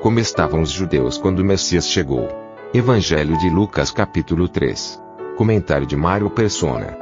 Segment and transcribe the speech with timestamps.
[0.00, 2.26] Como estavam os judeus quando o Messias chegou?
[2.72, 4.98] Evangelho de Lucas capítulo 3.
[5.36, 6.96] Comentário de Mário Persona.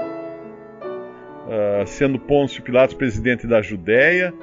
[1.47, 4.35] Uh, sendo Pôncio Pilatos presidente da Judéia,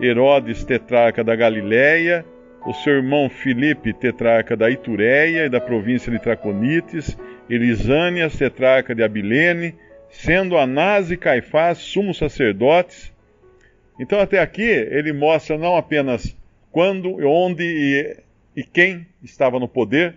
[0.00, 2.24] Herodes tetrarca da Galiléia,
[2.64, 7.18] o seu irmão Filipe tetrarca da Itureia e da província de Traconites,
[7.50, 9.74] Elisânias tetrarca de Abilene,
[10.08, 13.12] sendo Anás e Caifás sumos sacerdotes.
[13.98, 16.38] Então até aqui ele mostra não apenas
[16.78, 20.14] quando, onde e, e quem estava no poder,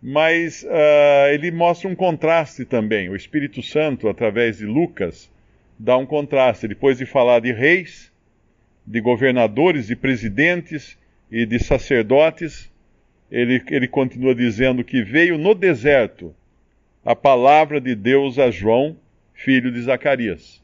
[0.00, 3.10] mas uh, ele mostra um contraste também.
[3.10, 5.30] O Espírito Santo, através de Lucas,
[5.78, 6.66] dá um contraste.
[6.66, 8.10] Depois de falar de reis,
[8.86, 10.96] de governadores, de presidentes
[11.30, 12.72] e de sacerdotes,
[13.30, 16.34] ele, ele continua dizendo que veio no deserto
[17.04, 18.96] a palavra de Deus a João,
[19.34, 20.62] filho de Zacarias.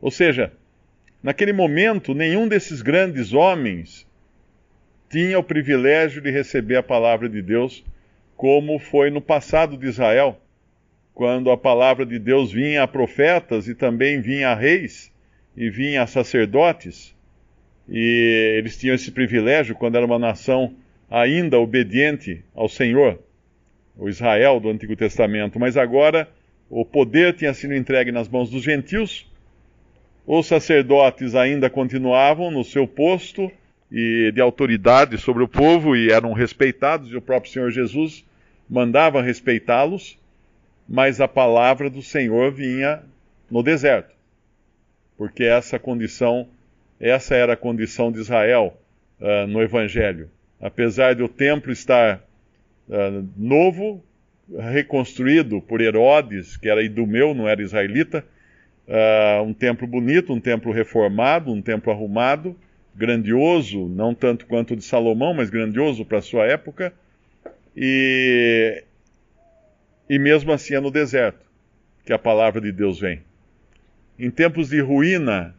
[0.00, 0.50] Ou seja,
[1.22, 4.06] naquele momento, nenhum desses grandes homens
[5.10, 7.84] tinha o privilégio de receber a palavra de Deus,
[8.36, 10.38] como foi no passado de Israel,
[11.14, 15.12] quando a palavra de Deus vinha a profetas e também vinha a reis
[15.56, 17.14] e vinha a sacerdotes,
[17.88, 20.74] e eles tinham esse privilégio quando era uma nação
[21.10, 23.18] ainda obediente ao Senhor,
[23.96, 26.28] o Israel do Antigo Testamento, mas agora
[26.70, 29.27] o poder tinha sido entregue nas mãos dos gentios,
[30.28, 33.50] os sacerdotes ainda continuavam no seu posto
[33.90, 38.24] e de autoridade sobre o povo e eram respeitados, e o próprio Senhor Jesus
[38.68, 40.18] mandava respeitá-los,
[40.88, 43.02] mas a palavra do Senhor vinha
[43.50, 44.18] no deserto
[45.18, 46.48] porque essa condição,
[47.00, 48.80] essa era a condição de Israel
[49.20, 50.30] uh, no Evangelho.
[50.60, 52.22] Apesar de o templo estar
[52.88, 54.02] uh, novo,
[54.56, 58.24] reconstruído por Herodes, que era idumeu, não era israelita,
[58.88, 62.56] uh, um templo bonito, um templo reformado, um templo arrumado,
[62.94, 66.92] grandioso, não tanto quanto o de Salomão, mas grandioso para a sua época,
[67.76, 68.82] e,
[70.10, 71.46] e mesmo assim é no deserto
[72.04, 73.22] que a palavra de Deus vem.
[74.18, 75.54] Em tempos de ruína,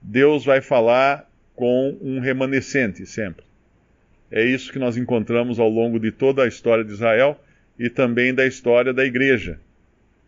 [0.00, 3.44] Deus vai falar com um remanescente sempre.
[4.30, 7.38] É isso que nós encontramos ao longo de toda a história de Israel
[7.78, 9.60] e também da história da igreja.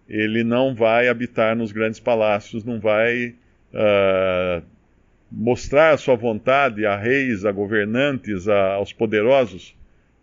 [0.09, 3.35] Ele não vai habitar nos grandes palácios, não vai
[3.75, 4.63] uh,
[5.31, 9.77] mostrar a sua vontade a reis, a governantes, a, aos poderosos,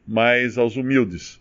[0.08, 1.40] mas aos humildes.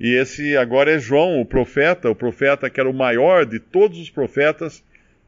[0.00, 4.00] E esse agora é João, o profeta, o profeta que era o maior de todos
[4.00, 4.82] os profetas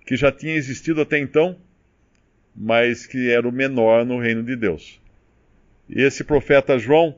[0.04, 1.56] que já tinha existido até então,
[2.54, 5.00] mas que era o menor no reino de Deus.
[5.88, 7.14] E esse profeta João,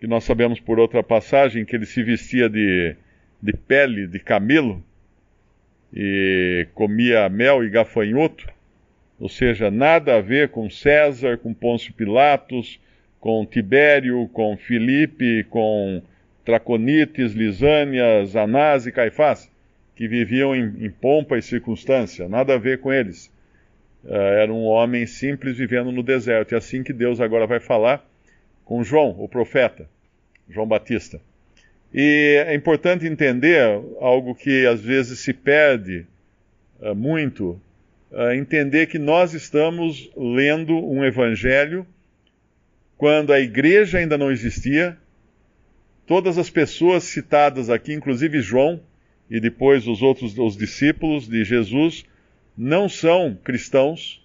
[0.00, 2.96] que nós sabemos por outra passagem que ele se vestia de,
[3.40, 4.82] de pele de camelo
[5.92, 8.46] e comia mel e gafanhoto,
[9.18, 12.78] ou seja, nada a ver com César, com Pôncio Pilatos,
[13.18, 16.02] com Tibério, com Filipe, com
[16.44, 19.50] Traconites, Lisânias, Anás e Caifás
[19.98, 23.26] que viviam em, em pompa e circunstância, nada a ver com eles.
[24.04, 26.54] Uh, era um homem simples vivendo no deserto.
[26.54, 28.08] É assim que Deus agora vai falar
[28.64, 29.90] com João, o profeta,
[30.48, 31.20] João Batista.
[31.92, 33.62] E é importante entender
[34.00, 36.06] algo que às vezes se perde
[36.80, 37.60] uh, muito,
[38.10, 41.86] uh, entender que nós estamos lendo um evangelho
[42.96, 44.98] quando a igreja ainda não existia.
[46.06, 48.80] Todas as pessoas citadas aqui, inclusive João,
[49.30, 52.04] e depois os outros os discípulos de Jesus
[52.56, 54.22] não são cristãos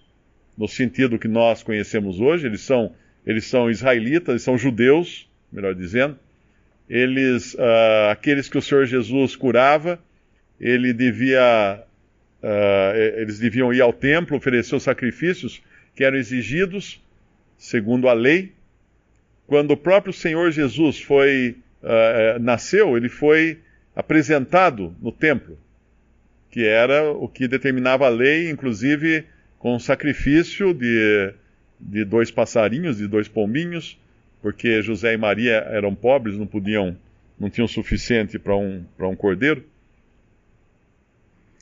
[0.56, 2.92] no sentido que nós conhecemos hoje, eles são
[3.26, 6.18] eles são israelitas, eles são judeus, melhor dizendo.
[6.88, 9.98] Eles uh, aqueles que o Senhor Jesus curava,
[10.60, 11.82] ele devia
[12.42, 15.62] uh, eles deviam ir ao templo oferecer os sacrifícios
[15.94, 17.00] que eram exigidos
[17.56, 18.52] segundo a lei.
[19.46, 23.58] Quando o próprio Senhor Jesus foi uh, nasceu, ele foi
[23.94, 25.58] apresentado no templo,
[26.50, 29.24] que era o que determinava a lei, inclusive
[29.58, 31.32] com sacrifício de,
[31.80, 33.98] de dois passarinhos, de dois pombinhos,
[34.44, 36.94] porque José e Maria eram pobres, não podiam,
[37.40, 39.64] não tinham suficiente para um, para um cordeiro.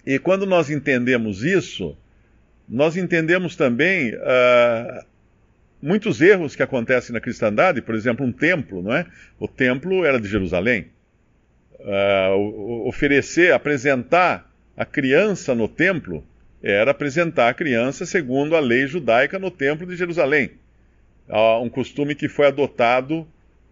[0.05, 1.97] E quando nós entendemos isso,
[2.69, 5.05] nós entendemos também uh,
[5.81, 9.07] muitos erros que acontecem na cristandade, por exemplo, um templo, não é?
[9.39, 10.87] O templo era de Jerusalém.
[11.79, 16.27] Uh, oferecer, apresentar a criança no templo
[16.61, 20.61] era apresentar a criança segundo a lei judaica no templo de Jerusalém.
[21.29, 23.27] Um costume que foi adotado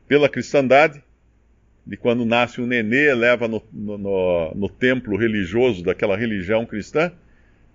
[0.08, 1.02] pela cristandade,
[1.86, 7.12] de quando nasce um nenê, leva no, no, no, no templo religioso daquela religião cristã,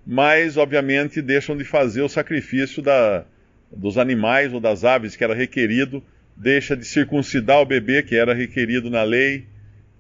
[0.06, 3.26] mas obviamente deixam de fazer o sacrifício da,
[3.72, 6.04] dos animais ou das aves que era requerido,
[6.36, 9.46] deixa de circuncidar o bebê que era requerido na lei,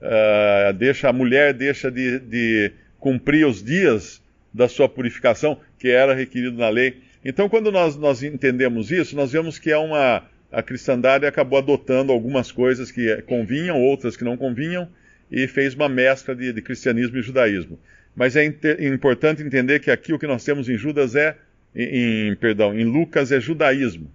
[0.02, 4.22] uh, deixa a mulher deixa de, de cumprir os dias
[4.54, 7.02] da sua purificação que era requerido na lei.
[7.26, 12.14] Então, quando nós, nós entendemos isso, nós vemos que é uma a cristandade acabou adotando
[12.14, 14.88] algumas coisas que convinham, outras que não convinham,
[15.30, 17.78] e fez uma mescla de, de cristianismo e judaísmo.
[18.16, 18.46] Mas é
[18.80, 21.36] importante entender que aqui o que nós temos em Judas é,
[21.76, 24.10] em, em perdão, em Lucas é judaísmo,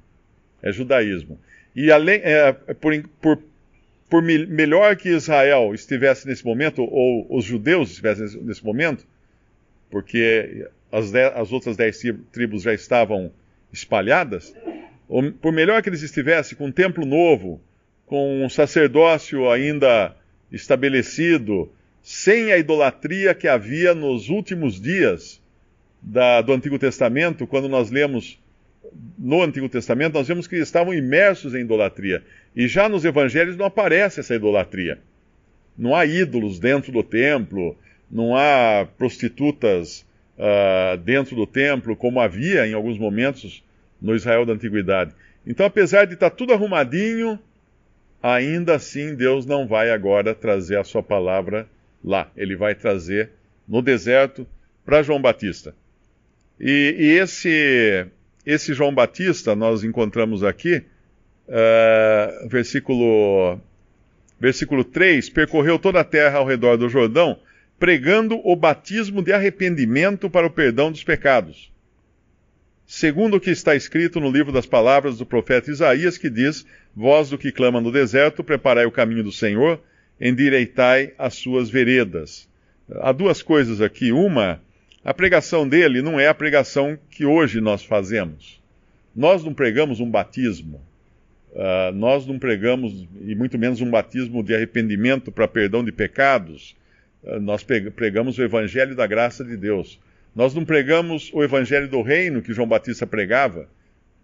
[0.63, 1.39] é judaísmo.
[1.77, 3.39] E além, é, por, por,
[4.09, 9.05] por melhor que Israel estivesse nesse momento, ou os judeus estivessem nesse momento,
[9.91, 12.01] porque as, dez, as outras dez
[12.33, 13.33] tribos já estavam
[13.73, 14.55] espalhadas,
[15.41, 17.61] por melhor que eles estivessem, com um templo novo,
[18.07, 20.15] com um sacerdócio ainda
[20.51, 21.71] estabelecido,
[22.03, 25.41] sem a idolatria que havia nos últimos dias
[26.03, 28.39] da, do Antigo Testamento, quando nós lemos
[29.19, 32.23] no Antigo Testamento, nós vemos que eles estavam imersos em idolatria.
[32.57, 34.99] E já nos evangelhos não aparece essa idolatria.
[35.77, 37.77] Não há ídolos dentro do templo,
[38.11, 40.05] não há prostitutas
[40.41, 43.63] uh, dentro do templo, como havia em alguns momentos
[44.01, 45.13] no Israel da antiguidade.
[45.47, 47.39] Então, apesar de estar tudo arrumadinho,
[48.23, 51.69] ainda assim Deus não vai agora trazer a sua palavra
[52.03, 52.31] lá.
[52.37, 53.31] Ele vai trazer
[53.69, 54.47] no deserto
[54.85, 55.75] para João Batista.
[56.59, 58.07] E, e, esse,
[58.45, 60.83] esse João Batista nós encontramos aqui,
[61.49, 63.59] uh, versículo,
[64.39, 67.39] versículo 3: percorreu toda a terra ao redor do Jordão,
[67.81, 71.71] pregando o batismo de arrependimento para o perdão dos pecados
[72.91, 77.31] segundo o que está escrito no livro das palavras do profeta Isaías, que diz: Vós
[77.31, 79.81] do que clama no deserto, preparai o caminho do Senhor,
[80.21, 82.49] endireitai as suas veredas.
[82.97, 84.11] Há duas coisas aqui.
[84.11, 84.61] Uma,
[85.05, 88.61] a pregação dele não é a pregação que hoje nós fazemos.
[89.15, 90.81] Nós não pregamos um batismo.
[91.53, 96.77] Uh, nós não pregamos, e muito menos um batismo de arrependimento para perdão de pecados.
[97.22, 100.00] Uh, nós pregamos o evangelho da graça de Deus.
[100.34, 103.69] Nós não pregamos o evangelho do reino que João Batista pregava,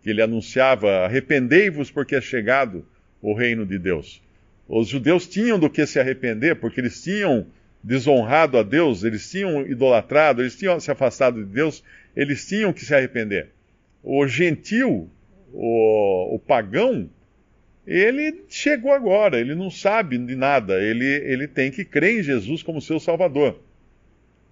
[0.02, 2.86] que ele anunciava: arrependei-vos porque é chegado
[3.20, 4.22] o reino de Deus.
[4.68, 7.46] Os judeus tinham do que se arrepender, porque eles tinham
[7.82, 11.84] desonrado a Deus, eles tinham idolatrado, eles tinham se afastado de Deus,
[12.16, 13.50] eles tinham que se arrepender.
[14.02, 15.08] O gentil,
[15.52, 17.08] o, o pagão,
[17.86, 22.62] ele chegou agora, ele não sabe de nada, ele, ele tem que crer em Jesus
[22.62, 23.60] como seu Salvador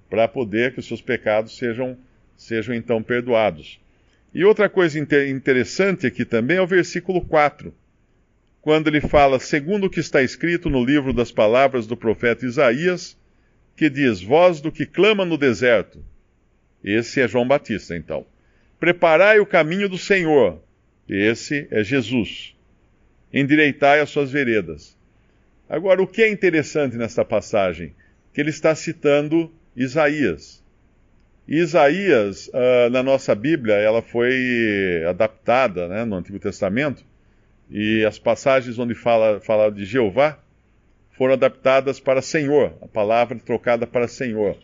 [0.09, 1.99] para poder que os seus pecados sejam,
[2.37, 3.81] sejam então perdoados.
[4.33, 7.75] E outra coisa inter interessante aqui também é o versículo 4,
[8.63, 13.17] quando ele fala, segundo o que está escrito no livro das palavras do profeta Isaías,
[13.77, 16.03] que diz: Voz do que clama no deserto.
[16.83, 18.25] Esse é João Batista, então.
[18.79, 20.63] Preparai o caminho do Senhor.
[21.09, 22.54] Esse é Jesus.
[23.35, 24.97] Endireitai as suas veredas.
[25.69, 27.93] Agora, o que é interessante nesta passagem?
[28.33, 30.63] Que ele está citando Isaías.
[31.49, 37.05] Isaías, uh, na nossa Bíblia, ela foi adaptada né, no Antigo Testamento,
[37.69, 40.39] e as passagens onde fala, fala de Jeová
[41.11, 44.57] foram adaptadas para Senhor, a palavra trocada para Senhor.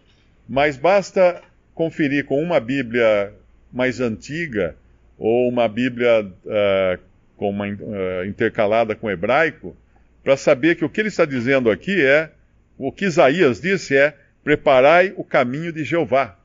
[0.48, 1.42] Mas basta
[1.74, 3.32] conferir com uma Bíblia
[3.72, 4.76] mais antiga,
[5.18, 7.09] ou uma Bíblia uh,
[7.40, 9.74] com uma, uh, intercalada com hebraico,
[10.22, 12.30] para saber que o que ele está dizendo aqui é,
[12.76, 16.38] o que Isaías disse é, Preparai o caminho de Jeová.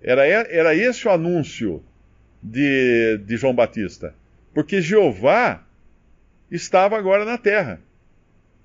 [0.00, 1.82] Era, era esse o anúncio
[2.42, 4.14] de, de João Batista.
[4.54, 5.62] Porque Jeová
[6.50, 7.80] estava agora na terra,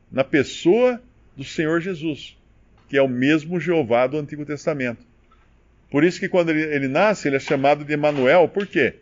[0.09, 1.01] na pessoa
[1.35, 2.37] do Senhor Jesus,
[2.87, 5.05] que é o mesmo Jeová do Antigo Testamento.
[5.91, 8.95] Por isso que quando ele, ele nasce, ele é chamado de Emanuel, por quê?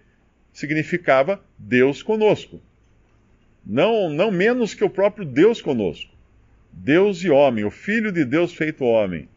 [0.57, 2.59] Significava Deus conosco.
[3.63, 6.11] Não, não menos que o próprio Deus conosco.
[6.73, 9.29] Deus e homem, o Filho de Deus feito homem.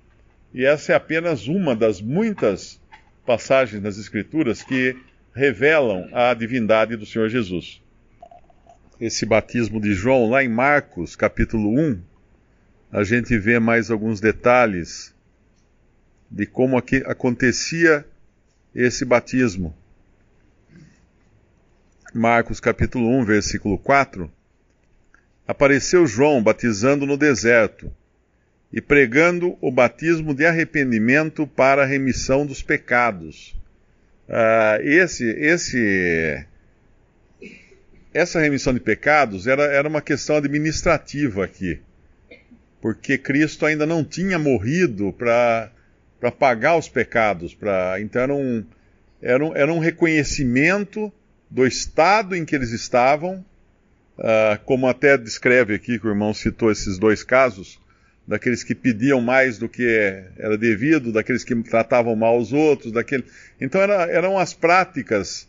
[0.55, 2.81] E essa é apenas uma das muitas
[3.27, 4.97] passagens nas Escrituras que
[5.35, 7.83] revelam a divindade do Senhor Jesus.
[8.99, 12.00] Esse batismo de João, lá em Marcos, capítulo 1,
[12.91, 15.15] a gente vê mais alguns detalhes
[16.31, 18.07] de como acontecia
[18.75, 19.77] esse batismo.
[22.12, 24.31] Marcos capítulo 1, versículo 4.
[25.47, 27.93] Apareceu João batizando no deserto
[28.73, 33.57] e pregando o batismo de arrependimento para a remissão dos pecados.
[34.29, 36.45] Uh, esse, esse,
[38.12, 41.81] essa remissão de pecados era, era uma questão administrativa aqui,
[42.81, 45.71] porque Cristo ainda não tinha morrido para
[46.38, 48.64] pagar os pecados, pra, então era um,
[49.23, 51.12] era, um, era um reconhecimento
[51.50, 53.45] do estado em que eles estavam,
[54.19, 57.80] uh, como até descreve aqui, que o irmão citou esses dois casos,
[58.26, 59.85] daqueles que pediam mais do que
[60.38, 63.25] era devido, daqueles que tratavam mal os outros, daquele...
[63.61, 65.49] então era, eram as práticas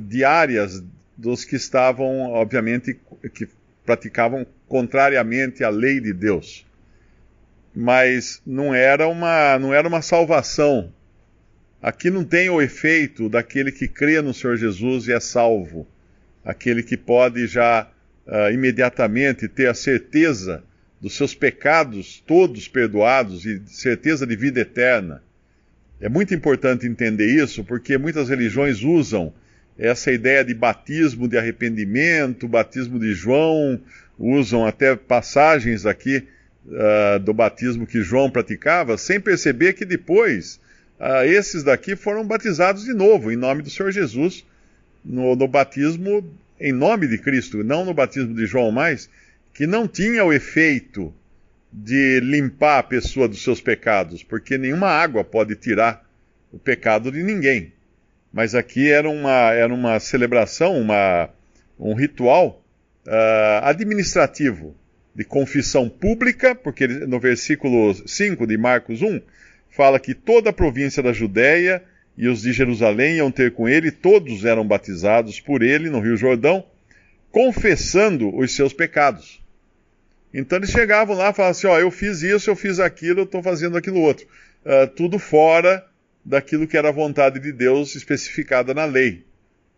[0.00, 0.82] diárias
[1.16, 2.98] dos que estavam, obviamente,
[3.34, 3.48] que
[3.84, 6.66] praticavam contrariamente à lei de Deus.
[7.74, 10.92] Mas não era uma, não era uma salvação.
[11.80, 15.86] Aqui não tem o efeito daquele que crê no Senhor Jesus e é salvo.
[16.44, 17.88] Aquele que pode já
[18.26, 20.62] uh, imediatamente ter a certeza
[21.00, 25.22] dos seus pecados todos perdoados e certeza de vida eterna.
[26.00, 29.32] É muito importante entender isso, porque muitas religiões usam
[29.78, 33.80] essa ideia de batismo de arrependimento, batismo de João,
[34.18, 36.26] usam até passagens aqui
[36.66, 40.58] uh, do batismo que João praticava, sem perceber que depois
[41.00, 44.44] uh, esses daqui foram batizados de novo, em nome do Senhor Jesus,
[45.04, 46.24] no, no batismo
[46.58, 49.10] em nome de Cristo, não no batismo de João mais,
[49.52, 51.14] que não tinha o efeito
[51.72, 56.04] de limpar a pessoa dos seus pecados, porque nenhuma água pode tirar
[56.50, 57.72] o pecado de ninguém.
[58.32, 61.28] Mas aqui era uma, era uma celebração, uma,
[61.78, 62.62] um ritual
[63.06, 64.74] uh, administrativo
[65.14, 69.20] de confissão pública, porque no versículo 5 de Marcos 1
[69.76, 71.84] fala que toda a província da Judéia
[72.16, 76.16] e os de Jerusalém iam ter com ele, todos eram batizados por ele no Rio
[76.16, 76.64] Jordão,
[77.30, 79.44] confessando os seus pecados.
[80.32, 83.24] Então eles chegavam lá e falavam assim: Ó, eu fiz isso, eu fiz aquilo, eu
[83.24, 84.26] estou fazendo aquilo outro.
[84.64, 85.86] Uh, tudo fora
[86.24, 89.24] daquilo que era a vontade de Deus especificada na lei.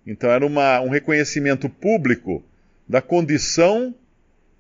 [0.07, 2.43] Então era uma, um reconhecimento público
[2.89, 3.93] da condição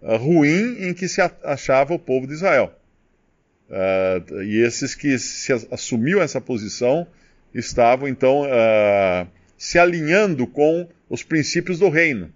[0.02, 2.77] uh, ruim em que se achava o povo de Israel.
[3.68, 7.06] Uh, e esses que se assumiu essa posição
[7.54, 8.42] estavam então
[9.56, 12.32] se alinhando com os princípios do reino.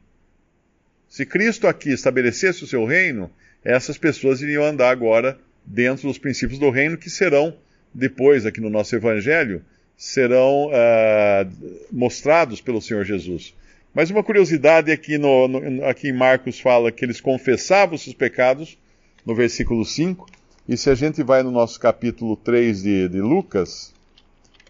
[1.09, 3.31] Se Cristo aqui estabelecesse o seu reino,
[3.63, 7.55] essas pessoas iriam andar agora dentro dos princípios do reino que serão,
[7.95, 9.63] depois, aqui no nosso Evangelho,
[9.97, 13.55] serão uh, mostrados pelo Senhor Jesus.
[13.95, 18.15] Mas uma curiosidade aqui, no, no, aqui em Marcos fala que eles confessavam os seus
[18.15, 18.79] pecados,
[19.25, 20.27] no versículo 5,
[20.69, 23.93] e se a gente vai no nosso capítulo 3 de, de Lucas,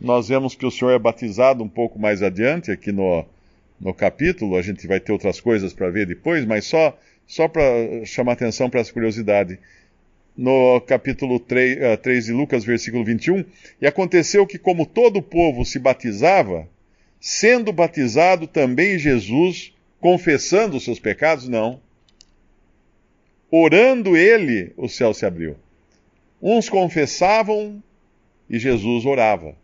[0.00, 3.25] nós vemos que o Senhor é batizado um pouco mais adiante, aqui no,
[3.80, 6.96] no capítulo, a gente vai ter outras coisas para ver depois, mas só
[7.26, 7.62] só para
[8.04, 9.58] chamar atenção para essa curiosidade,
[10.37, 13.44] no capítulo 3, uh, 3 de Lucas, versículo 21,
[13.80, 16.68] e aconteceu que, como todo o povo se batizava,
[17.20, 21.80] sendo batizado também Jesus, confessando os seus pecados, não.
[23.50, 25.56] Orando ele, o céu se abriu.
[26.42, 27.80] Uns confessavam
[28.50, 29.54] e Jesus orava.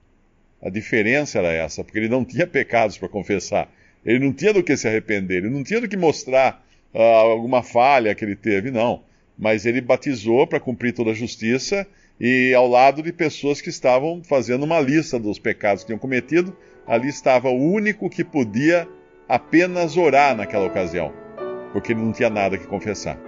[0.62, 3.68] A diferença era essa, porque ele não tinha pecados para confessar.
[4.06, 7.64] Ele não tinha do que se arrepender, ele não tinha do que mostrar uh, alguma
[7.64, 9.02] falha que ele teve, não.
[9.36, 11.84] Mas ele batizou para cumprir toda a justiça
[12.20, 16.56] e ao lado de pessoas que estavam fazendo uma lista dos pecados que tinham cometido,
[16.86, 18.88] ali estava o único que podia
[19.28, 21.12] apenas orar naquela ocasião,
[21.72, 23.27] porque ele não tinha nada que confessar.